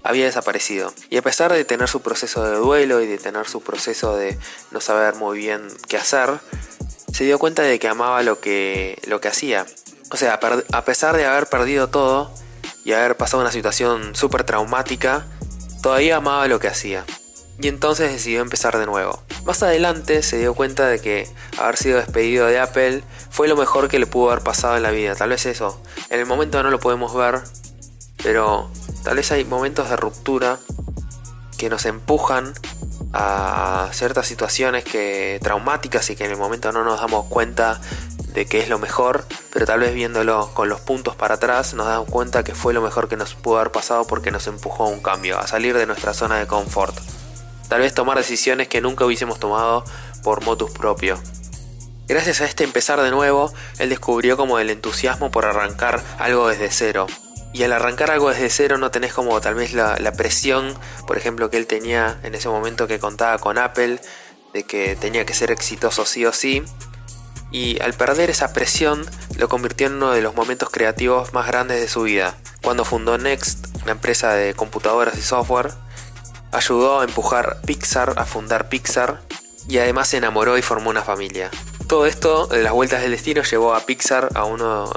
había 0.02 0.26
desaparecido. 0.26 0.92
Y 1.08 1.16
a 1.16 1.22
pesar 1.22 1.52
de 1.52 1.64
tener 1.64 1.88
su 1.88 2.02
proceso 2.02 2.44
de 2.44 2.56
duelo 2.56 3.00
y 3.00 3.06
de 3.06 3.16
tener 3.16 3.48
su 3.48 3.62
proceso 3.62 4.16
de 4.16 4.38
no 4.70 4.80
saber 4.80 5.14
muy 5.14 5.38
bien 5.38 5.68
qué 5.88 5.96
hacer, 5.96 6.40
se 7.12 7.24
dio 7.24 7.38
cuenta 7.38 7.62
de 7.62 7.78
que 7.78 7.88
amaba 7.88 8.22
lo 8.22 8.40
que, 8.40 8.98
lo 9.06 9.20
que 9.20 9.28
hacía. 9.28 9.64
O 10.10 10.16
sea, 10.16 10.40
a 10.72 10.84
pesar 10.84 11.16
de 11.16 11.26
haber 11.26 11.46
perdido 11.46 11.88
todo 11.88 12.32
y 12.84 12.92
haber 12.92 13.16
pasado 13.16 13.42
una 13.42 13.52
situación 13.52 14.14
súper 14.16 14.44
traumática, 14.44 15.26
todavía 15.82 16.16
amaba 16.16 16.48
lo 16.48 16.58
que 16.58 16.68
hacía. 16.68 17.04
Y 17.60 17.68
entonces 17.68 18.10
decidió 18.10 18.40
empezar 18.40 18.78
de 18.78 18.86
nuevo. 18.86 19.22
Más 19.44 19.62
adelante 19.62 20.22
se 20.22 20.38
dio 20.38 20.54
cuenta 20.54 20.86
de 20.86 20.98
que 20.98 21.28
haber 21.58 21.76
sido 21.76 21.98
despedido 21.98 22.46
de 22.46 22.58
Apple 22.58 23.04
fue 23.30 23.48
lo 23.48 23.56
mejor 23.56 23.88
que 23.88 23.98
le 23.98 24.06
pudo 24.06 24.30
haber 24.30 24.42
pasado 24.42 24.76
en 24.76 24.82
la 24.82 24.90
vida. 24.90 25.14
Tal 25.14 25.28
vez 25.28 25.46
eso. 25.46 25.80
En 26.08 26.20
el 26.20 26.26
momento 26.26 26.62
no 26.62 26.70
lo 26.70 26.80
podemos 26.80 27.14
ver, 27.14 27.42
pero 28.22 28.70
tal 29.04 29.16
vez 29.16 29.30
hay 29.30 29.44
momentos 29.44 29.90
de 29.90 29.96
ruptura 29.96 30.58
que 31.58 31.68
nos 31.68 31.84
empujan 31.84 32.54
a 33.12 33.90
ciertas 33.92 34.26
situaciones 34.26 34.84
que 34.84 35.38
traumáticas 35.42 36.08
y 36.10 36.16
que 36.16 36.24
en 36.24 36.30
el 36.30 36.38
momento 36.38 36.72
no 36.72 36.84
nos 36.84 37.00
damos 37.00 37.26
cuenta 37.26 37.80
de 38.32 38.46
que 38.46 38.60
es 38.60 38.68
lo 38.68 38.78
mejor, 38.78 39.24
pero 39.52 39.66
tal 39.66 39.80
vez 39.80 39.94
viéndolo 39.94 40.50
con 40.54 40.68
los 40.68 40.80
puntos 40.80 41.16
para 41.16 41.34
atrás 41.34 41.74
nos 41.74 41.86
damos 41.86 42.08
cuenta 42.08 42.44
que 42.44 42.54
fue 42.54 42.72
lo 42.72 42.80
mejor 42.80 43.08
que 43.08 43.16
nos 43.16 43.34
pudo 43.34 43.58
haber 43.58 43.72
pasado 43.72 44.06
porque 44.06 44.30
nos 44.30 44.46
empujó 44.46 44.84
a 44.84 44.88
un 44.88 45.00
cambio, 45.00 45.38
a 45.38 45.46
salir 45.46 45.76
de 45.76 45.86
nuestra 45.86 46.14
zona 46.14 46.38
de 46.38 46.46
confort. 46.46 46.96
Tal 47.68 47.80
vez 47.80 47.94
tomar 47.94 48.16
decisiones 48.16 48.68
que 48.68 48.80
nunca 48.80 49.04
hubiésemos 49.04 49.38
tomado 49.38 49.84
por 50.22 50.44
motus 50.44 50.70
propio. 50.70 51.20
Gracias 52.08 52.40
a 52.40 52.44
este 52.44 52.64
empezar 52.64 53.00
de 53.00 53.10
nuevo, 53.10 53.52
él 53.78 53.88
descubrió 53.88 54.36
como 54.36 54.58
el 54.58 54.70
entusiasmo 54.70 55.30
por 55.30 55.46
arrancar 55.46 56.02
algo 56.18 56.48
desde 56.48 56.70
cero. 56.70 57.06
Y 57.52 57.62
al 57.62 57.72
arrancar 57.72 58.10
algo 58.10 58.30
desde 58.30 58.50
cero 58.50 58.78
no 58.78 58.90
tenés 58.90 59.12
como 59.12 59.40
tal 59.40 59.54
vez 59.54 59.72
la, 59.72 59.96
la 59.98 60.12
presión, 60.12 60.74
por 61.06 61.16
ejemplo, 61.16 61.50
que 61.50 61.56
él 61.56 61.66
tenía 61.66 62.18
en 62.22 62.34
ese 62.34 62.48
momento 62.48 62.88
que 62.88 62.98
contaba 62.98 63.38
con 63.38 63.58
Apple, 63.58 64.00
de 64.52 64.64
que 64.64 64.96
tenía 64.96 65.24
que 65.24 65.34
ser 65.34 65.52
exitoso 65.52 66.04
sí 66.04 66.26
o 66.26 66.32
sí, 66.32 66.64
y 67.50 67.80
al 67.80 67.94
perder 67.94 68.30
esa 68.30 68.52
presión 68.52 69.04
lo 69.36 69.48
convirtió 69.48 69.86
en 69.86 69.94
uno 69.94 70.12
de 70.12 70.22
los 70.22 70.34
momentos 70.34 70.70
creativos 70.70 71.32
más 71.32 71.46
grandes 71.46 71.80
de 71.80 71.88
su 71.88 72.02
vida. 72.02 72.36
Cuando 72.62 72.84
fundó 72.84 73.18
Next, 73.18 73.66
una 73.82 73.92
empresa 73.92 74.34
de 74.34 74.54
computadoras 74.54 75.16
y 75.16 75.22
software, 75.22 75.72
ayudó 76.52 77.00
a 77.00 77.04
empujar 77.04 77.60
Pixar 77.62 78.14
a 78.16 78.24
fundar 78.24 78.68
Pixar 78.68 79.20
y 79.68 79.78
además 79.78 80.08
se 80.08 80.16
enamoró 80.16 80.58
y 80.58 80.62
formó 80.62 80.90
una 80.90 81.02
familia. 81.02 81.50
Todo 81.86 82.06
esto 82.06 82.46
de 82.46 82.62
las 82.62 82.72
vueltas 82.72 83.02
del 83.02 83.10
destino 83.10 83.42
llevó 83.42 83.74
a 83.74 83.80
Pixar 83.80 84.28
a 84.34 84.44
uno, 84.44 84.92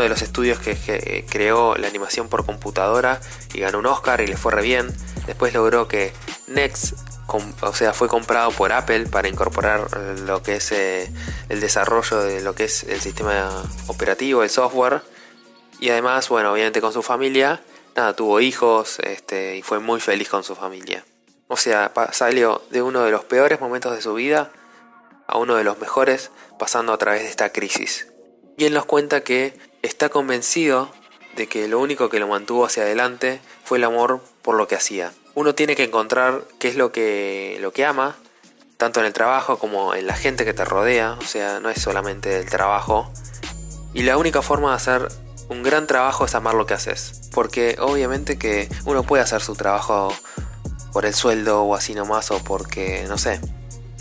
de 0.00 0.08
los 0.08 0.22
estudios 0.22 0.58
que, 0.58 1.24
creó 1.28 1.76
la 1.76 1.88
animación 1.88 2.28
por 2.28 2.44
computadora 2.44 3.20
y 3.52 3.60
ganó 3.60 3.78
un 3.78 3.86
Oscar 3.86 4.20
y 4.20 4.26
le 4.26 4.36
fue 4.36 4.52
re 4.52 4.62
bien. 4.62 4.92
Después 5.26 5.54
logró 5.54 5.88
que 5.88 6.12
Next 6.48 6.94
o 7.26 7.74
sea, 7.74 7.92
fue 7.92 8.08
comprado 8.08 8.50
por 8.52 8.72
Apple 8.72 9.06
para 9.06 9.28
incorporar 9.28 9.88
eh, 9.96 10.16
lo 10.24 10.42
que 10.42 10.56
es 10.56 10.72
eh, 10.72 11.10
el 11.48 11.60
desarrollo 11.60 12.20
de 12.20 12.42
lo 12.42 12.54
que 12.54 12.64
es 12.64 12.84
el 12.84 13.00
sistema 13.00 13.64
operativo, 13.86 14.42
el 14.42 14.50
software. 14.50 15.02
Y 15.80 15.90
además, 15.90 16.28
bueno, 16.28 16.52
obviamente 16.52 16.80
con 16.80 16.92
su 16.92 17.02
familia, 17.02 17.62
nada, 17.96 18.14
tuvo 18.14 18.40
hijos 18.40 18.98
este, 19.00 19.56
y 19.56 19.62
fue 19.62 19.80
muy 19.80 20.00
feliz 20.00 20.28
con 20.28 20.44
su 20.44 20.54
familia. 20.54 21.04
O 21.48 21.56
sea, 21.56 21.92
salió 22.12 22.62
de 22.70 22.82
uno 22.82 23.04
de 23.04 23.10
los 23.10 23.24
peores 23.24 23.60
momentos 23.60 23.94
de 23.94 24.02
su 24.02 24.14
vida 24.14 24.52
a 25.26 25.38
uno 25.38 25.56
de 25.56 25.64
los 25.64 25.78
mejores 25.78 26.30
pasando 26.58 26.92
a 26.92 26.98
través 26.98 27.22
de 27.22 27.28
esta 27.28 27.50
crisis. 27.50 28.08
Y 28.56 28.66
él 28.66 28.74
nos 28.74 28.84
cuenta 28.84 29.22
que 29.22 29.58
está 29.82 30.08
convencido 30.08 30.90
de 31.36 31.48
que 31.48 31.66
lo 31.68 31.80
único 31.80 32.08
que 32.08 32.20
lo 32.20 32.28
mantuvo 32.28 32.64
hacia 32.64 32.84
adelante 32.84 33.40
fue 33.64 33.78
el 33.78 33.84
amor 33.84 34.22
por 34.42 34.56
lo 34.56 34.68
que 34.68 34.76
hacía 34.76 35.12
uno 35.34 35.54
tiene 35.54 35.74
que 35.74 35.84
encontrar 35.84 36.44
qué 36.58 36.68
es 36.68 36.76
lo 36.76 36.92
que, 36.92 37.58
lo 37.60 37.72
que 37.72 37.84
ama, 37.84 38.16
tanto 38.76 39.00
en 39.00 39.06
el 39.06 39.12
trabajo 39.12 39.58
como 39.58 39.94
en 39.94 40.06
la 40.06 40.14
gente 40.14 40.44
que 40.44 40.54
te 40.54 40.64
rodea, 40.64 41.16
o 41.20 41.24
sea, 41.24 41.60
no 41.60 41.70
es 41.70 41.80
solamente 41.80 42.38
el 42.38 42.48
trabajo. 42.48 43.10
Y 43.92 44.02
la 44.02 44.16
única 44.16 44.42
forma 44.42 44.70
de 44.70 44.76
hacer 44.76 45.08
un 45.48 45.62
gran 45.62 45.86
trabajo 45.86 46.24
es 46.24 46.34
amar 46.34 46.54
lo 46.54 46.66
que 46.66 46.74
haces, 46.74 47.28
porque 47.32 47.76
obviamente 47.80 48.38
que 48.38 48.68
uno 48.84 49.02
puede 49.02 49.22
hacer 49.22 49.40
su 49.42 49.54
trabajo 49.54 50.14
por 50.92 51.06
el 51.06 51.14
sueldo 51.14 51.62
o 51.62 51.74
así 51.74 51.94
nomás, 51.94 52.30
o 52.30 52.42
porque, 52.42 53.04
no 53.08 53.18
sé, 53.18 53.40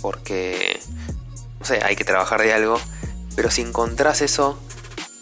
porque, 0.01 0.79
no 1.59 1.65
sé, 1.65 1.79
hay 1.83 1.95
que 1.95 2.03
trabajar 2.03 2.41
de 2.41 2.53
algo, 2.53 2.79
pero 3.35 3.49
si 3.49 3.61
encontrás 3.61 4.21
eso 4.21 4.59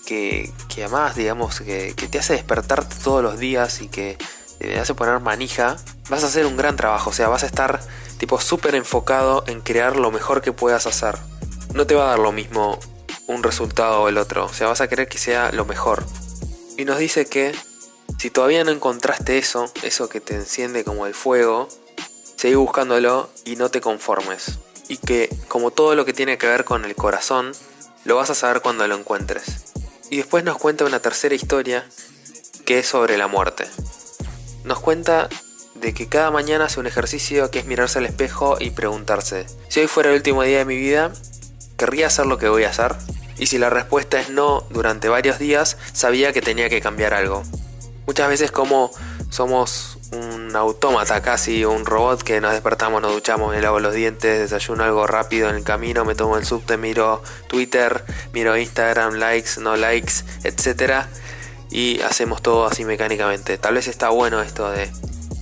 que, 0.06 0.52
que 0.74 0.84
amás, 0.84 1.16
digamos, 1.16 1.62
que, 1.62 1.94
que 1.96 2.08
te 2.08 2.20
hace 2.20 2.34
despertarte 2.34 2.96
todos 3.04 3.24
los 3.24 3.40
días 3.40 3.82
y 3.82 3.88
que 3.88 4.18
te 4.60 4.80
hace 4.80 4.94
poner 4.94 5.20
manija, 5.20 5.78
vas 6.10 6.24
a 6.24 6.28
hacer 6.28 6.46
un 6.46 6.58
gran 6.58 6.76
trabajo, 6.76 7.10
o 7.10 7.14
sea, 7.14 7.28
vas 7.28 7.44
a 7.44 7.48
estar 7.48 7.82
tipo 8.18 8.40
súper 8.40 8.76
enfocado 8.76 9.44
en 9.48 9.62
crear 9.62 9.96
lo 9.96 10.12
mejor 10.12 10.42
que 10.42 10.52
puedas 10.52 10.86
hacer. 10.86 11.18
No 11.74 11.88
te 11.88 11.96
va 11.96 12.06
a 12.06 12.10
dar 12.10 12.20
lo 12.20 12.32
mismo 12.32 12.80
un 13.28 13.44
resultado 13.44 14.02
o 14.02 14.10
el 14.10 14.18
otro, 14.18 14.46
o 14.46 14.54
sea, 14.54 14.68
vas 14.68 14.82
a 14.82 14.88
querer 14.88 15.08
que 15.08 15.18
sea 15.18 15.52
lo 15.52 15.66
mejor. 15.66 16.04
Y 16.78 16.86
nos 16.86 16.98
dice 16.98 17.26
que 17.26 17.54
si 18.20 18.30
todavía 18.30 18.64
no 18.64 18.72
encontraste 18.72 19.38
eso, 19.38 19.72
eso 19.84 20.10
que 20.10 20.22
te 20.22 20.36
enciende 20.36 20.84
como 20.84 21.08
el 21.08 21.14
fuego, 21.14 21.68
seguí 22.36 22.56
buscándolo 22.56 23.30
y 23.46 23.56
no 23.56 23.70
te 23.70 23.82
conformes. 23.82 24.60
Y 24.88 24.98
que 24.98 25.36
como 25.48 25.72
todo 25.72 25.96
lo 25.96 26.06
que 26.06 26.14
tiene 26.14 26.38
que 26.38 26.48
ver 26.48 26.66
con 26.66 26.86
el 26.86 26.96
corazón, 26.96 27.54
lo 28.04 28.16
vas 28.16 28.30
a 28.30 28.36
saber 28.36 28.62
cuando 28.62 28.88
lo 28.88 28.96
encuentres. 28.96 29.74
Y 30.10 30.18
después 30.18 30.44
nos 30.44 30.58
cuenta 30.58 30.86
una 30.86 31.00
tercera 31.00 31.34
historia 31.34 31.88
que 32.66 32.80
es 32.80 32.88
sobre 32.88 33.18
la 33.18 33.28
muerte. 33.28 33.66
Nos 34.66 34.80
cuenta 34.80 35.30
de 35.82 35.94
que 35.96 36.08
cada 36.08 36.30
mañana 36.30 36.66
hace 36.66 36.80
un 36.80 36.86
ejercicio 36.86 37.50
que 37.50 37.60
es 37.60 37.66
mirarse 37.66 38.00
al 38.00 38.06
espejo 38.06 38.58
y 38.60 38.70
preguntarse, 38.70 39.48
si 39.68 39.80
hoy 39.80 39.88
fuera 39.88 40.10
el 40.10 40.16
último 40.16 40.44
día 40.44 40.60
de 40.60 40.66
mi 40.66 40.78
vida, 40.78 41.12
¿querría 41.76 42.08
hacer 42.08 42.28
lo 42.28 42.38
que 42.38 42.48
voy 42.48 42.64
a 42.64 42.70
hacer? 42.70 42.96
Y 43.38 43.48
si 43.48 43.58
la 43.58 43.72
respuesta 43.72 44.20
es 44.20 44.30
no 44.30 44.64
durante 44.70 45.10
varios 45.10 45.40
días, 45.40 45.78
sabía 45.92 46.34
que 46.34 46.42
tenía 46.42 46.70
que 46.70 46.82
cambiar 46.82 47.16
algo. 47.16 47.42
Muchas 48.06 48.30
veces 48.30 48.52
como 48.52 48.92
somos 49.32 49.98
un 50.12 50.56
autómata 50.56 51.22
casi, 51.24 51.66
un 51.66 51.86
robot 51.86 52.22
que 52.22 52.42
nos 52.42 52.52
despertamos, 52.52 53.02
nos 53.02 53.14
duchamos, 53.14 53.56
me 53.56 53.62
lavo 53.62 53.80
los 53.80 53.96
dientes, 53.96 54.40
desayuno 54.40 54.84
algo 54.84 55.08
rápido 55.08 55.50
en 55.50 55.56
el 55.56 55.64
camino, 55.64 56.06
me 56.06 56.14
tomo 56.14 56.38
el 56.38 56.46
subte, 56.46 56.78
miro 56.78 57.24
Twitter, 57.48 58.04
miro 58.34 58.56
Instagram, 58.56 59.16
likes, 59.16 59.60
no 59.60 59.76
likes, 59.78 60.14
etc. 60.44 61.06
Y 61.72 62.02
hacemos 62.02 62.44
todo 62.44 62.68
así 62.68 62.86
mecánicamente. 62.86 63.58
Tal 63.58 63.74
vez 63.74 63.88
está 63.88 64.10
bueno 64.10 64.42
esto 64.42 64.70
de 64.70 64.92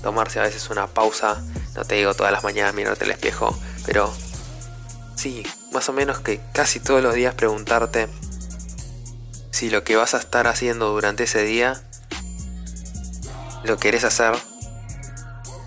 tomarse 0.01 0.39
a 0.39 0.44
veces 0.44 0.70
una 0.70 0.88
pausa, 0.88 1.44
no 1.75 1.86
te 1.86 1.96
digo 1.96 2.13
todas 2.13 2.32
las 2.32 2.44
mañanas 2.44 2.74
mirarte 2.74 3.06
el 3.06 3.12
espejo, 3.12 3.58
pero 3.86 4.13
sí, 5.15 5.46
más 5.72 5.89
o 5.89 5.94
menos 5.94 6.20
que 6.20 6.41
casi 6.53 6.79
todos 6.79 7.03
los 7.03 7.13
días 7.13 7.34
preguntarte 7.36 8.08
si 9.51 9.70
lo 9.70 9.84
que 9.84 9.96
vas 9.96 10.13
a 10.13 10.20
estar 10.20 10.48
haciendo 10.48 10.89
durante 10.91 11.24
ese 11.24 11.44
día 11.44 11.82
lo 13.63 13.77
querés 13.77 14.03
hacer 14.03 14.34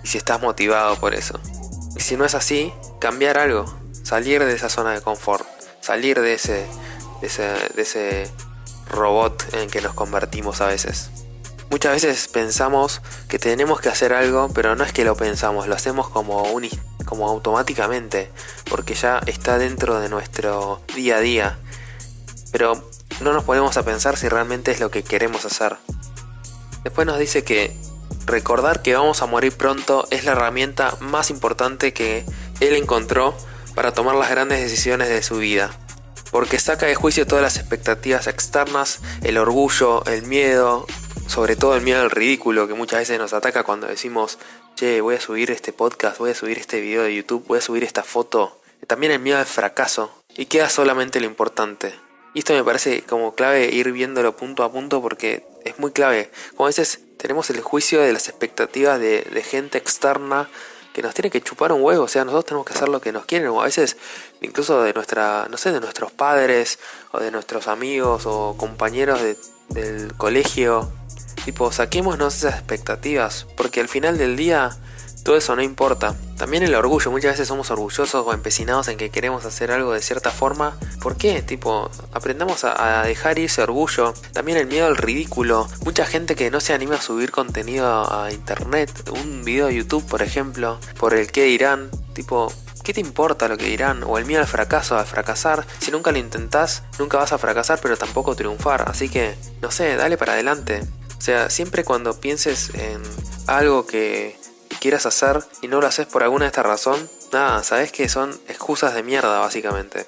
y 0.03 0.09
si 0.09 0.19
estás 0.19 0.41
motivado 0.41 0.97
por 0.97 1.15
eso. 1.15 1.39
Y 1.95 2.01
si 2.01 2.17
no 2.17 2.25
es 2.25 2.35
así, 2.35 2.73
cambiar 3.01 3.39
algo, 3.39 3.67
salir 4.03 4.45
de 4.45 4.55
esa 4.55 4.69
zona 4.69 4.93
de 4.93 5.03
confort, 5.03 5.47
salir 5.81 6.21
de 6.21 6.35
ese, 6.35 6.67
de 7.21 7.27
ese, 7.27 7.43
de 7.75 7.83
ese 7.83 8.31
robot 8.89 9.55
en 9.55 9.69
que 9.69 9.81
nos 9.81 9.95
convertimos 9.95 10.61
a 10.61 10.67
veces. 10.67 11.11
Muchas 11.73 11.93
veces 12.03 12.29
pensamos 12.29 13.01
que 13.31 13.39
tenemos 13.39 13.81
que 13.81 13.89
hacer 13.89 14.13
algo, 14.13 14.51
pero 14.53 14.77
no 14.77 14.85
es 14.85 14.93
que 14.93 15.07
lo 15.07 15.17
pensamos, 15.17 15.69
lo 15.69 15.75
hacemos 15.75 16.07
como, 16.07 16.43
un, 16.43 16.69
como 17.07 17.27
automáticamente, 17.27 18.31
porque 18.69 18.93
ya 18.93 19.23
está 19.25 19.57
dentro 19.57 19.99
de 19.99 20.11
nuestro 20.11 20.83
día 20.95 21.17
a 21.17 21.21
día. 21.21 21.59
Pero 22.51 22.87
no 23.23 23.33
nos 23.33 23.45
ponemos 23.45 23.79
a 23.79 23.87
pensar 23.87 24.19
si 24.19 24.29
realmente 24.29 24.71
es 24.71 24.81
lo 24.81 24.91
que 24.91 25.03
queremos 25.03 25.47
hacer. 25.47 25.79
Después 26.85 27.07
nos 27.07 27.19
dice 27.19 27.43
que 27.43 27.75
recordar 28.27 28.83
que 28.83 28.95
vamos 28.95 29.23
a 29.23 29.27
morir 29.27 29.57
pronto 29.57 30.07
es 30.11 30.25
la 30.25 30.33
herramienta 30.33 30.99
más 31.01 31.31
importante 31.31 31.95
que 31.95 32.27
él 32.61 32.75
encontró 32.75 33.35
para 33.75 33.93
tomar 33.93 34.17
las 34.17 34.29
grandes 34.29 34.61
decisiones 34.61 35.09
de 35.09 35.23
su 35.23 35.39
vida. 35.39 35.71
Porque 36.31 36.59
saca 36.59 36.85
de 36.85 36.95
juicio 36.95 37.27
todas 37.27 37.43
las 37.43 37.57
expectativas 37.57 38.27
externas, 38.27 39.01
el 39.23 39.39
orgullo, 39.39 40.05
el 40.05 40.23
miedo, 40.23 40.87
sobre 41.33 41.57
todo 41.57 41.75
el 41.75 41.81
miedo 41.81 42.03
al 42.03 42.11
ridículo 42.11 42.69
que 42.69 42.75
muchas 42.75 42.99
veces 42.99 43.19
nos 43.19 43.33
ataca 43.33 43.63
cuando 43.63 43.87
decimos, 43.87 44.39
che, 44.77 45.01
voy 45.01 45.15
a 45.15 45.21
subir 45.21 45.51
este 45.51 45.73
podcast, 45.73 46.19
voy 46.19 46.33
a 46.33 46.35
subir 46.35 46.59
este 46.59 46.79
video 46.83 47.05
de 47.05 47.15
YouTube, 47.15 47.47
voy 47.47 47.57
a 47.57 47.63
subir 47.63 47.85
esta 47.85 48.03
foto. 48.03 48.61
También 48.87 49.13
el 49.13 49.19
miedo 49.19 49.39
al 49.39 49.47
fracaso. 49.47 50.13
Y 50.37 50.45
queda 50.45 50.69
solamente 50.69 51.21
lo 51.21 51.27
importante. 51.27 51.95
Y 52.35 52.41
esto 52.41 52.53
me 52.53 52.63
parece 52.63 53.01
como 53.05 53.35
clave 53.35 53.71
ir 53.73 53.93
viéndolo 53.93 54.37
punto 54.37 54.63
a 54.63 54.71
punto 54.71 55.01
porque 55.01 55.47
es 55.65 55.79
muy 55.79 55.93
clave. 55.93 56.31
Como 56.55 56.67
a 56.67 56.69
veces 56.69 57.01
tenemos 57.17 57.49
el 57.49 57.63
juicio 57.63 58.03
de 58.03 58.13
las 58.13 58.29
expectativas 58.29 59.01
de, 59.01 59.25
gente 59.43 59.79
externa 59.79 60.51
que 60.93 61.03
nos 61.03 61.15
tiene 61.15 61.31
que 61.31 61.41
chupar 61.41 61.73
un 61.73 61.83
huevo, 61.83 62.05
o 62.05 62.09
sea, 62.09 62.25
nosotros 62.25 62.47
tenemos 62.47 62.67
que 62.67 62.75
hacer 62.75 62.89
lo 62.89 63.01
que 63.01 63.13
nos 63.13 63.25
quieren, 63.25 63.49
o 63.49 63.61
a 63.61 63.65
veces 63.65 63.97
incluso 64.41 64.83
de 64.83 64.93
nuestra, 64.93 65.47
no 65.51 65.57
sé, 65.57 65.73
de 65.73 65.81
nuestros 65.81 66.13
padres, 66.13 66.79
o 67.13 67.21
de 67.21 67.31
nuestros 67.31 67.69
amigos, 67.69 68.25
o 68.27 68.55
compañeros 68.57 69.21
del 69.69 70.15
colegio, 70.17 70.93
tipo, 71.45 71.73
saquémonos 71.73 72.37
esas 72.37 72.55
expectativas, 72.55 73.47
porque 73.57 73.81
al 73.81 73.89
final 73.89 74.19
del 74.19 74.37
día 74.37 74.77
todo 75.23 75.37
eso 75.37 75.55
no 75.55 75.63
importa. 75.63 76.17
También 76.37 76.63
el 76.63 76.75
orgullo, 76.75 77.11
muchas 77.11 77.33
veces 77.33 77.49
somos 77.49 77.71
orgullosos 77.71 78.27
o 78.27 78.33
empecinados 78.33 78.89
en 78.89 78.97
que 78.97 79.11
queremos 79.11 79.45
hacer 79.45 79.71
algo 79.71 79.93
de 79.93 80.03
cierta 80.03 80.31
forma. 80.31 80.77
¿Por 81.01 81.17
qué? 81.17 81.43
Tipo, 81.43 81.91
aprendamos 82.13 82.65
a, 82.65 83.03
dejar 83.05 83.39
ir 83.39 83.47
ese 83.47 83.63
orgullo. 83.63 84.15
También 84.33 84.59
el 84.59 84.67
miedo 84.67 84.87
al 84.87 84.97
ridículo. 84.97 85.69
Mucha 85.85 86.07
gente 86.07 86.35
que 86.35 86.51
no 86.51 86.61
se 86.61 86.73
anima 86.73 86.97
a 86.97 87.01
subir 87.01 87.31
contenido 87.31 88.13
a 88.13 88.33
internet, 88.33 88.91
un 89.11 89.45
video 89.45 89.67
de 89.67 89.77
YouTube, 89.77 90.05
por 90.07 90.23
ejemplo, 90.23 90.79
por 90.99 91.15
el 91.15 91.31
que 91.31 91.45
dirán. 91.45 91.91
Tipo, 92.15 92.53
¿Qué 92.83 92.93
te 92.93 93.01
importa 93.01 93.47
lo 93.47 93.57
que 93.57 93.67
dirán? 93.67 94.03
O 94.03 94.19
el 94.19 94.25
miedo 94.25 94.41
al 94.41 94.49
fracaso, 94.49 94.99
al 94.99 95.07
fracasar. 95.07 95.65
Si 95.79 95.93
nunca 95.93 96.11
lo 96.11 96.19
intentás, 96.19 96.83
nunca 96.99 97.17
vas 97.17 97.33
a 97.33 97.39
fracasar, 97.39 97.79
pero 97.81 97.97
tampoco 97.97 98.35
triunfar. 98.35 98.89
Así 98.89 99.09
que, 99.09 99.37
no 99.61 99.71
sé, 99.71 99.95
dale 99.95 100.17
para 100.17 100.33
adelante. 100.33 100.83
O 101.17 101.21
sea, 101.21 101.49
siempre 101.49 101.85
cuando 101.85 102.19
pienses 102.19 102.75
en 102.75 103.01
algo 103.47 103.87
que 103.87 104.37
quieras 104.83 105.07
hacer 105.07 105.45
y 105.61 105.69
no 105.69 105.81
lo 105.81 105.87
haces 105.87 106.07
por 106.07 106.25
alguna 106.25 106.47
de 106.47 106.49
esta 106.49 106.65
razón, 106.65 107.09
nada, 107.33 107.63
sabes 107.63 107.93
que 107.93 108.09
son 108.09 108.33
excusas 108.49 108.95
de 108.95 109.05
mierda 109.05 109.39
básicamente. 109.39 110.07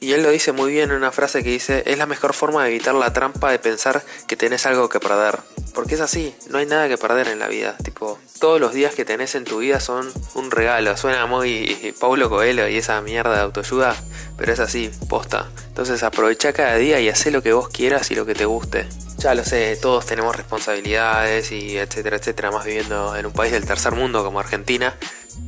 Y 0.00 0.14
él 0.14 0.24
lo 0.24 0.30
dice 0.30 0.50
muy 0.50 0.72
bien 0.72 0.90
en 0.90 0.96
una 0.96 1.12
frase 1.12 1.44
que 1.44 1.50
dice, 1.50 1.84
es 1.86 1.96
la 1.96 2.06
mejor 2.06 2.34
forma 2.34 2.64
de 2.64 2.70
evitar 2.70 2.96
la 2.96 3.12
trampa 3.12 3.52
de 3.52 3.60
pensar 3.60 4.02
que 4.26 4.34
tenés 4.34 4.66
algo 4.66 4.88
que 4.88 4.98
perder. 4.98 5.38
Porque 5.72 5.94
es 5.94 6.00
así, 6.00 6.34
no 6.50 6.58
hay 6.58 6.66
nada 6.66 6.88
que 6.88 6.98
perder 6.98 7.28
en 7.28 7.38
la 7.38 7.46
vida. 7.46 7.76
Tipo, 7.84 8.18
todos 8.40 8.60
los 8.60 8.74
días 8.74 8.92
que 8.92 9.04
tenés 9.04 9.36
en 9.36 9.44
tu 9.44 9.58
vida 9.58 9.78
son 9.78 10.12
un 10.34 10.50
regalo. 10.50 10.96
Suena 10.96 11.26
muy 11.26 11.94
Paulo 12.00 12.28
Coelho 12.28 12.66
y 12.66 12.78
esa 12.78 13.00
mierda 13.02 13.36
de 13.36 13.42
autoayuda, 13.42 13.94
pero 14.36 14.52
es 14.52 14.58
así, 14.58 14.90
posta. 15.08 15.48
Entonces 15.68 16.02
aprovecha 16.02 16.52
cada 16.52 16.74
día 16.74 16.98
y 16.98 17.08
haz 17.08 17.24
lo 17.26 17.40
que 17.40 17.52
vos 17.52 17.68
quieras 17.68 18.10
y 18.10 18.16
lo 18.16 18.26
que 18.26 18.34
te 18.34 18.46
guste. 18.46 18.88
Ya 19.22 19.36
lo 19.36 19.44
sé, 19.44 19.76
todos 19.76 20.04
tenemos 20.04 20.34
responsabilidades 20.34 21.52
y 21.52 21.78
etcétera, 21.78 22.16
etcétera, 22.16 22.50
más 22.50 22.64
viviendo 22.64 23.14
en 23.14 23.24
un 23.24 23.32
país 23.32 23.52
del 23.52 23.64
tercer 23.64 23.94
mundo 23.94 24.24
como 24.24 24.40
Argentina. 24.40 24.96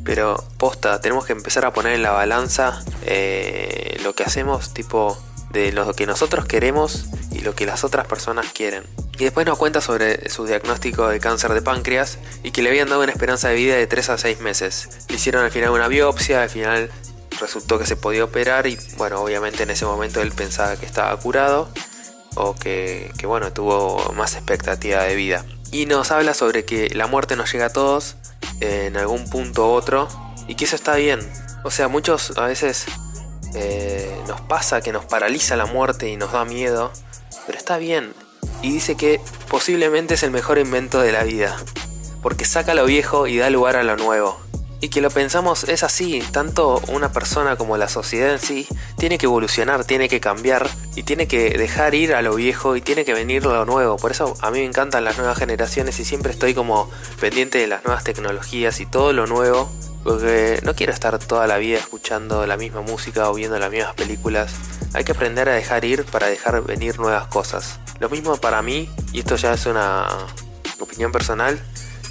Pero 0.05 0.37
posta, 0.59 1.01
tenemos 1.01 1.27
que 1.27 1.33
empezar 1.33 1.65
a 1.65 1.73
poner 1.73 1.95
en 1.95 2.05
la 2.05 2.13
balanza 2.13 2.85
eh, 3.05 3.99
lo 4.05 4.15
que 4.15 4.23
hacemos, 4.23 4.73
tipo 4.73 5.21
de 5.51 5.73
lo 5.73 5.93
que 5.93 6.07
nosotros 6.07 6.45
queremos 6.45 7.07
y 7.33 7.41
lo 7.41 7.57
que 7.57 7.67
las 7.67 7.83
otras 7.83 8.07
personas 8.07 8.47
quieren. 8.55 8.85
Y 9.19 9.25
después 9.25 9.45
nos 9.45 9.59
cuenta 9.59 9.81
sobre 9.81 10.31
su 10.31 10.47
diagnóstico 10.47 11.09
de 11.09 11.19
cáncer 11.19 11.53
de 11.53 11.61
páncreas 11.61 12.19
y 12.45 12.53
que 12.53 12.63
le 12.63 12.69
habían 12.69 12.89
dado 12.89 13.03
una 13.03 13.11
esperanza 13.11 13.49
de 13.49 13.57
vida 13.57 13.75
de 13.75 13.89
3 13.89 14.09
a 14.11 14.19
6 14.19 14.39
meses. 14.39 14.89
Le 15.09 15.17
hicieron 15.17 15.43
al 15.43 15.51
final 15.51 15.71
una 15.71 15.89
biopsia, 15.89 16.45
al 16.45 16.51
final 16.51 16.93
resultó 17.41 17.81
que 17.81 17.87
se 17.87 17.97
podía 17.97 18.23
operar 18.23 18.69
y 18.69 18.79
bueno, 18.99 19.21
obviamente 19.21 19.65
en 19.65 19.71
ese 19.71 19.85
momento 19.85 20.23
él 20.23 20.31
pensaba 20.31 20.77
que 20.77 20.87
estaba 20.87 21.17
curado 21.17 21.69
o 22.35 22.55
que, 22.55 23.11
bueno, 23.25 23.53
tuvo 23.53 24.13
más 24.15 24.35
expectativa 24.35 25.03
de 25.03 25.15
vida. 25.15 25.45
Y 25.71 25.87
nos 25.87 26.11
habla 26.11 26.35
sobre 26.35 26.65
que 26.65 26.89
la 26.95 27.07
muerte 27.07 27.37
nos 27.37 27.53
llega 27.53 27.67
a 27.67 27.73
todos 27.73 28.17
en 28.61 28.97
algún 28.97 29.29
punto 29.29 29.69
u 29.69 29.71
otro 29.73 30.09
y 30.47 30.55
que 30.55 30.65
eso 30.65 30.77
está 30.77 30.95
bien. 30.97 31.21
O 31.65 31.71
sea, 31.71 31.89
muchos 31.89 32.37
a 32.37 32.47
veces 32.47 32.87
eh, 33.55 34.15
nos 34.29 34.41
pasa 34.43 34.81
que 34.81 34.93
nos 34.93 35.05
paraliza 35.05 35.57
la 35.57 35.67
muerte 35.67 36.09
y 36.09 36.17
nos 36.17 36.33
da 36.33 36.45
miedo, 36.45 36.93
pero 37.47 37.59
está 37.59 37.79
bien. 37.79 38.13
Y 38.63 38.73
dice 38.73 38.97
que 38.97 39.21
posiblemente 39.49 40.15
es 40.15 40.23
el 40.23 40.31
mejor 40.31 40.59
invento 40.59 41.01
de 41.01 41.13
la 41.13 41.25
vida, 41.25 41.57
porque 42.23 42.45
saca 42.45 42.75
lo 42.75 42.87
viejo 42.87 43.27
y 43.27 43.39
da 43.39 43.51
lugar 43.51 43.77
a 43.77 43.83
lo 43.83 43.97
nuevo. 43.97 44.44
Y 44.85 44.91
que 44.91 45.01
lo 45.01 45.09
pensamos 45.09 45.65
es 45.65 45.83
así, 45.83 46.23
tanto 46.31 46.79
una 46.89 47.11
persona 47.11 47.57
como 47.57 47.79
la 47.79 47.89
sociedad 47.89 48.35
en 48.35 48.39
sí 48.39 48.69
tiene 48.99 49.17
que 49.17 49.25
evolucionar, 49.25 49.87
tiene 49.87 50.11
que 50.11 50.21
cambiar 50.21 50.69
y 50.95 51.05
tiene 51.05 51.27
que 51.27 51.57
dejar 51.57 51.95
ir 51.95 52.15
a 52.15 52.21
lo 52.21 52.35
viejo 52.35 52.77
y 52.77 52.83
tiene 52.83 53.07
que 53.07 53.15
venir 53.15 53.47
lo 53.47 53.65
nuevo. 53.65 53.97
Por 53.97 54.11
eso 54.11 54.37
a 54.43 54.51
mí 54.51 54.59
me 54.59 54.67
encantan 54.67 55.03
las 55.03 55.17
nuevas 55.17 55.39
generaciones 55.39 55.99
y 56.01 56.05
siempre 56.05 56.33
estoy 56.33 56.53
como 56.53 56.91
pendiente 57.19 57.57
de 57.57 57.67
las 57.67 57.83
nuevas 57.87 58.05
tecnologías 58.05 58.79
y 58.81 58.85
todo 58.85 59.15
lo 59.15 59.27
nuevo. 59.27 59.73
Porque 60.03 60.61
no 60.65 60.75
quiero 60.75 60.93
estar 60.93 61.19
toda 61.19 61.47
la 61.47 61.57
vida 61.57 61.79
escuchando 61.79 62.47
la 62.47 62.59
misma 62.59 62.83
música 62.83 63.31
o 63.31 63.35
viendo 63.35 63.59
las 63.59 63.71
mismas 63.71 63.95
películas. 63.95 64.53
Hay 64.93 65.05
que 65.05 65.13
aprender 65.13 65.49
a 65.49 65.55
dejar 65.55 65.87
ir 65.87 66.05
para 66.05 66.27
dejar 66.27 66.61
venir 66.61 67.01
nuevas 67.01 67.27
cosas. 67.29 67.81
Lo 68.01 68.11
mismo 68.11 68.37
para 68.37 68.61
mí, 68.61 68.91
y 69.15 69.21
esto 69.21 69.37
ya 69.37 69.55
es 69.55 69.65
una 69.65 70.07
opinión 70.79 71.11
personal, 71.11 71.59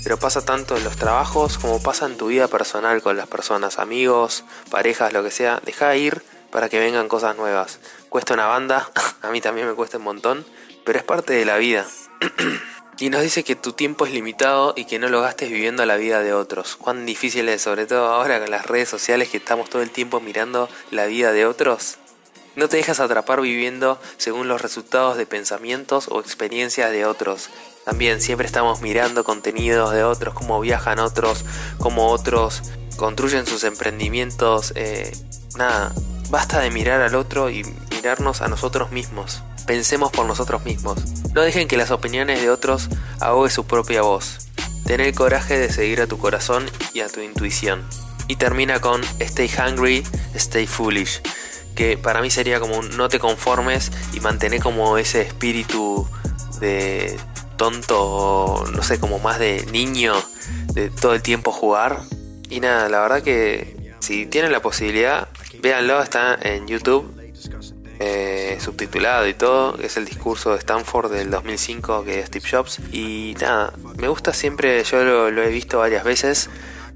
pero 0.04 0.20
pasa 0.20 0.44
tanto 0.44 0.76
en 0.76 0.84
los 0.84 0.98
trabajos 0.98 1.58
como 1.58 1.82
pasa 1.82 2.06
en 2.06 2.18
tu 2.18 2.28
vida 2.28 2.48
personal 2.48 3.02
con 3.02 3.16
las 3.16 3.28
personas, 3.28 3.80
amigos, 3.80 4.44
parejas, 4.70 5.14
lo 5.14 5.24
que 5.24 5.32
sea. 5.32 5.62
Deja 5.66 5.96
ir 5.96 6.22
para 6.52 6.70
que 6.70 6.80
vengan 6.80 7.08
cosas 7.08 7.38
nuevas. 7.38 7.80
Cuesta 8.10 8.34
una 8.34 8.48
banda, 8.48 8.90
a 9.22 9.32
mí 9.32 9.42
también 9.42 9.68
me 9.68 9.74
cuesta 9.74 9.98
un 9.98 10.04
montón, 10.04 10.46
pero 10.84 11.00
es 11.00 11.06
parte 11.06 11.34
de 11.34 11.46
la 11.46 11.58
vida. 11.58 11.86
y 13.00 13.10
nos 13.10 13.22
dice 13.22 13.44
que 13.44 13.56
tu 13.56 13.74
tiempo 13.74 14.06
es 14.06 14.12
limitado 14.12 14.74
y 14.76 14.86
que 14.86 15.00
no 15.00 15.10
lo 15.10 15.22
gastes 15.22 15.50
viviendo 15.50 15.86
la 15.86 15.96
vida 15.96 16.20
de 16.20 16.34
otros. 16.34 16.76
Cuán 16.76 17.06
difícil 17.06 17.48
es, 17.50 17.62
sobre 17.62 17.86
todo 17.86 18.08
ahora 18.08 18.40
con 18.40 18.52
las 18.52 18.66
redes 18.66 18.90
sociales 18.90 19.30
que 19.30 19.38
estamos 19.38 19.70
todo 19.70 19.82
el 19.82 19.90
tiempo 19.90 20.20
mirando 20.20 20.70
la 20.92 21.06
vida 21.06 21.32
de 21.32 21.46
otros. 21.46 21.98
No 22.56 22.70
te 22.70 22.78
dejas 22.78 23.00
atrapar 23.00 23.42
viviendo 23.42 24.00
según 24.18 24.48
los 24.48 24.62
resultados 24.62 25.18
de 25.18 25.26
pensamientos 25.26 26.08
o 26.10 26.20
experiencias 26.20 26.92
de 26.92 27.06
otros. 27.06 27.50
También 27.84 28.22
siempre 28.22 28.46
estamos 28.46 28.82
mirando 28.82 29.24
contenidos 29.24 29.92
de 29.92 30.04
otros, 30.04 30.36
cómo 30.36 30.60
viajan 30.60 31.00
otros, 31.00 31.46
cómo 31.80 32.10
otros 32.10 32.62
construyen 32.96 33.48
sus 33.48 33.64
emprendimientos. 33.64 34.72
Eh, 34.76 35.12
nada, 35.58 35.94
basta 36.30 36.60
de 36.60 36.70
mirar 36.70 37.02
al 37.02 37.16
otro 37.16 37.50
y 37.50 37.64
mirarnos 37.92 38.42
a 38.42 38.48
nosotros 38.48 38.92
mismos. 38.92 39.42
Pensemos 39.66 40.12
por 40.12 40.26
nosotros 40.26 40.64
mismos. 40.64 41.00
No 41.34 41.42
dejen 41.42 41.68
que 41.68 41.78
las 41.78 41.90
opiniones 41.90 42.40
de 42.42 42.52
otros 42.52 42.90
ahogue 43.20 43.50
su 43.50 43.66
propia 43.66 44.04
voz. 44.04 44.50
Ten 44.86 45.02
el 45.02 45.16
coraje 45.16 45.58
de 45.58 45.72
seguir 45.72 46.02
a 46.02 46.08
tu 46.08 46.20
corazón 46.20 46.70
y 46.94 47.00
a 47.00 47.10
tu 47.10 47.22
intuición. 47.22 47.84
Y 48.28 48.36
termina 48.36 48.80
con 48.80 49.02
Stay 49.20 49.50
hungry, 49.58 50.04
stay 50.36 50.68
foolish. 50.68 51.22
Que 51.76 51.98
para 51.98 52.22
mí 52.22 52.30
sería 52.30 52.60
como 52.60 52.78
un 52.78 52.96
no 52.98 53.10
te 53.10 53.20
conformes 53.20 53.92
y 54.14 54.20
mantener 54.20 54.62
como 54.62 54.98
ese 54.98 55.22
espíritu 55.22 56.08
de 56.60 57.18
tonto, 57.58 58.66
no 58.72 58.84
sé, 58.84 59.00
como 59.00 59.20
más 59.20 59.40
de 59.40 59.66
niño, 59.72 60.14
de 60.74 60.90
todo 60.90 61.14
el 61.14 61.22
tiempo 61.22 61.52
jugar. 61.52 62.02
Y 62.50 62.60
nada, 62.60 62.90
la 62.90 63.02
verdad 63.02 63.24
que 63.24 63.94
si 64.00 64.26
tienen 64.26 64.52
la 64.52 64.62
posibilidad, 64.62 65.30
véanlo, 65.62 66.02
está 66.02 66.38
en 66.42 66.68
YouTube, 66.68 67.06
eh, 68.00 68.58
subtitulado 68.60 69.28
y 69.28 69.34
todo. 69.34 69.78
Es 69.80 69.98
el 69.98 70.06
discurso 70.06 70.52
de 70.52 70.60
Stanford 70.60 71.12
del 71.12 71.32
2005 71.32 72.04
que 72.04 72.20
es 72.20 72.28
Steve 72.28 72.46
Jobs. 72.50 72.80
Y 72.92 73.36
nada, 73.40 73.74
me 73.98 74.08
gusta 74.08 74.34
siempre, 74.34 74.84
yo 74.84 75.04
lo, 75.04 75.32
lo 75.32 75.42
he 75.42 75.50
visto 75.50 75.80
varias 75.80 76.04
veces 76.04 76.50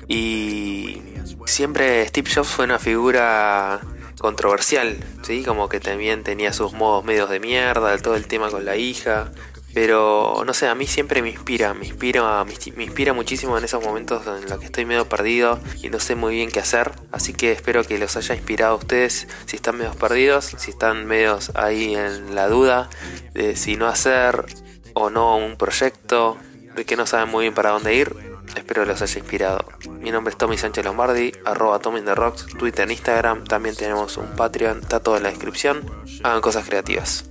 y 0.08 1.02
siempre 1.46 2.08
Steve 2.08 2.30
Jobs 2.34 2.50
fue 2.50 2.66
una 2.66 2.80
figura 2.80 3.82
controversial, 4.28 4.98
¿sí? 5.22 5.42
Como 5.42 5.70
que 5.70 5.80
también 5.80 6.22
tenía 6.22 6.52
sus 6.52 6.74
modos 6.74 7.06
medios 7.06 7.30
de 7.30 7.40
mierda, 7.40 7.98
todo 7.98 8.18
el 8.18 8.28
tema 8.28 8.50
con 8.50 8.66
la 8.66 8.76
hija. 8.76 9.32
Pero 9.74 10.44
no 10.46 10.54
sé, 10.54 10.68
a 10.68 10.76
mí 10.76 10.86
siempre 10.86 11.22
me 11.22 11.30
inspira, 11.30 11.74
me 11.74 11.86
inspira, 11.86 12.44
me 12.44 12.84
inspira 12.84 13.14
muchísimo 13.14 13.58
en 13.58 13.64
esos 13.64 13.82
momentos 13.82 14.28
en 14.28 14.50
los 14.50 14.60
que 14.60 14.66
estoy 14.66 14.84
medio 14.84 15.08
perdido 15.08 15.62
y 15.82 15.90
no 15.90 16.00
sé 16.00 16.16
muy 16.16 16.36
bien 16.36 16.52
qué 16.52 16.60
hacer. 16.60 16.92
Así 17.14 17.32
que 17.32 17.54
espero 17.54 17.86
que 17.86 17.98
los 17.98 18.18
haya 18.18 18.36
inspirado 18.36 18.74
a 18.74 18.78
ustedes 18.78 19.30
si 19.46 19.56
están 19.56 19.78
medio 19.78 19.94
perdidos, 19.94 20.54
si 20.58 20.72
están 20.72 21.06
medios 21.06 21.54
ahí 21.56 21.96
en 21.96 22.36
la 22.36 22.50
duda 22.50 22.90
de 23.34 23.56
si 23.56 23.78
no 23.78 23.88
hacer 23.88 24.46
o 24.94 25.10
no 25.10 25.38
un 25.38 25.56
proyecto, 25.56 26.38
de 26.76 26.84
que 26.84 26.98
no 26.98 27.06
saben 27.06 27.30
muy 27.30 27.46
bien 27.46 27.54
para 27.54 27.70
dónde 27.70 27.96
ir. 27.96 28.27
Espero 28.56 28.86
los 28.86 29.02
haya 29.02 29.20
inspirado. 29.20 29.66
Mi 29.90 30.12
nombre 30.12 30.32
es 30.32 30.38
Tommy 30.38 30.58
Sánchez 30.58 30.86
Lombardi, 30.86 31.32
arroba 31.46 31.80
Tommy 31.80 32.02
the 32.02 32.16
Rocks, 32.16 32.46
Twitter, 32.46 32.90
Instagram. 32.90 33.44
También 33.46 33.76
tenemos 33.76 34.18
un 34.18 34.28
Patreon, 34.28 34.80
está 34.80 35.00
todo 35.00 35.18
en 35.18 35.24
la 35.24 35.30
descripción. 35.30 35.82
Hagan 36.24 36.42
cosas 36.42 36.66
creativas. 36.66 37.30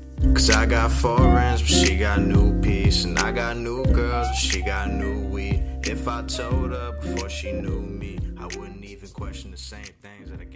I 8.39 8.59
wouldn't 8.59 8.85
even 8.85 9.09
question 9.09 9.51
the 9.51 9.57
same 9.57 9.83
things 10.01 10.31
that. 10.31 10.47